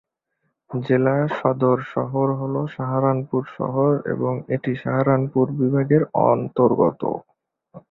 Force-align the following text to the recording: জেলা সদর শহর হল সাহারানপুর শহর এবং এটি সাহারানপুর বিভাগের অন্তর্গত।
জেলা 0.71 1.15
সদর 1.37 1.77
শহর 1.93 2.27
হল 2.39 2.55
সাহারানপুর 2.75 3.43
শহর 3.57 3.91
এবং 4.13 4.33
এটি 4.55 4.71
সাহারানপুর 4.83 5.45
বিভাগের 5.59 6.03
অন্তর্গত। 6.29 7.01